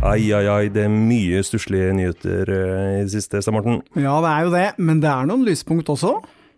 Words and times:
Ai, 0.00 0.32
ai, 0.32 0.46
ai, 0.48 0.68
det 0.72 0.86
er 0.86 0.92
mye 0.92 1.42
stusslige 1.44 1.90
nyheter 1.92 2.48
eh, 2.50 2.94
i 2.98 3.02
det 3.04 3.12
siste, 3.12 3.42
Stein 3.44 3.54
Morten. 3.54 3.82
Ja, 4.00 4.14
det 4.24 4.30
er 4.30 4.46
jo 4.46 4.52
det, 4.54 4.68
men 4.80 5.02
det 5.02 5.10
er 5.12 5.28
noen 5.28 5.44
lyspunkt 5.44 5.92
også. 5.92 6.14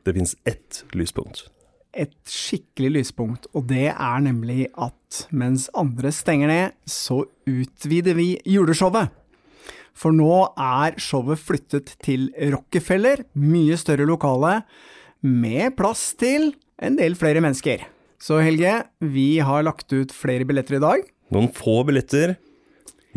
Det 0.07 0.15
finnes 0.15 0.37
ett 0.47 0.85
lyspunkt. 0.95 1.49
Et 1.93 2.15
skikkelig 2.25 2.93
lyspunkt, 3.01 3.49
og 3.53 3.67
det 3.69 3.91
er 3.91 4.23
nemlig 4.23 4.69
at 4.79 5.25
mens 5.35 5.67
andre 5.77 6.15
stenger 6.15 6.53
ned, 6.53 6.79
så 6.87 7.25
utvider 7.51 8.17
vi 8.17 8.29
juleshowet. 8.49 9.11
For 9.93 10.15
nå 10.15 10.39
er 10.55 10.97
showet 11.03 11.43
flyttet 11.43 11.97
til 12.01 12.31
Rockefeller, 12.55 13.27
mye 13.37 13.77
større 13.77 14.07
lokale, 14.09 14.61
med 15.21 15.75
plass 15.77 16.13
til 16.15 16.53
en 16.83 16.99
del 16.99 17.17
flere 17.19 17.43
mennesker. 17.45 17.85
Så 18.23 18.39
Helge, 18.43 18.83
vi 19.03 19.41
har 19.43 19.65
lagt 19.67 19.93
ut 19.95 20.15
flere 20.15 20.47
billetter 20.47 20.79
i 20.79 20.83
dag. 20.83 21.07
Noen 21.35 21.49
få 21.55 21.81
billetter, 21.89 22.37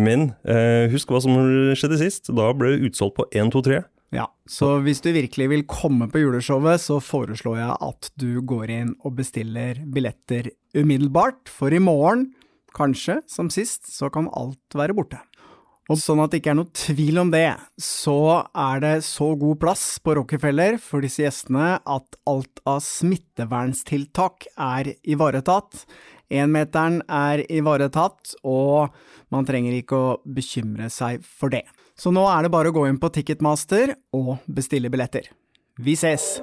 men 0.02 0.32
eh, 0.48 0.88
husk 0.92 1.12
hva 1.12 1.22
som 1.24 1.36
skjedde 1.78 2.00
sist. 2.02 2.32
Da 2.34 2.50
ble 2.58 2.74
det 2.74 2.90
utsolgt 2.90 3.18
på 3.20 3.28
1, 3.32 3.52
2, 3.54 3.66
3. 3.70 3.82
Ja, 4.16 4.30
så 4.48 4.78
hvis 4.86 5.02
du 5.04 5.10
virkelig 5.16 5.50
vil 5.52 5.66
komme 5.68 6.08
på 6.12 6.22
juleshowet, 6.22 6.82
så 6.84 7.02
foreslår 7.04 7.60
jeg 7.60 7.78
at 7.90 8.10
du 8.22 8.30
går 8.48 8.72
inn 8.72 8.94
og 9.04 9.18
bestiller 9.18 9.82
billetter 9.92 10.52
umiddelbart, 10.78 11.50
for 11.52 11.74
i 11.74 11.82
morgen, 11.82 12.30
kanskje 12.76 13.20
som 13.32 13.50
sist, 13.54 13.90
så 13.92 14.12
kan 14.14 14.30
alt 14.36 14.78
være 14.78 14.96
borte. 14.96 15.20
Og 15.86 16.00
sånn 16.02 16.24
at 16.24 16.34
det 16.34 16.40
ikke 16.42 16.56
er 16.56 16.58
noe 16.58 16.74
tvil 16.74 17.20
om 17.22 17.30
det, 17.30 17.52
så 17.78 18.18
er 18.58 18.82
det 18.82 18.94
så 19.06 19.28
god 19.38 19.60
plass 19.62 19.84
på 20.02 20.16
Rockefeller 20.18 20.80
for 20.82 21.06
disse 21.06 21.22
gjestene 21.22 21.76
at 21.78 22.18
alt 22.26 22.62
av 22.66 22.82
smittevernstiltak 22.82 24.50
er 24.56 24.96
ivaretatt. 25.06 25.86
Énmeteren 26.34 27.04
er 27.06 27.46
ivaretatt, 27.54 28.34
og 28.42 28.98
man 29.30 29.46
trenger 29.46 29.78
ikke 29.78 30.00
å 30.00 30.18
bekymre 30.26 30.90
seg 30.90 31.22
for 31.22 31.54
det. 31.54 31.68
Så 31.94 32.10
nå 32.10 32.26
er 32.34 32.48
det 32.48 32.56
bare 32.56 32.74
å 32.74 32.76
gå 32.76 32.90
inn 32.90 33.00
på 33.00 33.14
Ticketmaster 33.14 33.94
og 34.18 34.40
bestille 34.50 34.90
billetter. 34.90 35.30
Vi 35.78 35.94
ses! 36.00 36.40